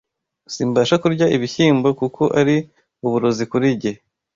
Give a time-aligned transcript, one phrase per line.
[0.53, 2.55] Simbasha kurya ibishyimbo, kuko ari
[3.05, 3.93] uburozi kuri jye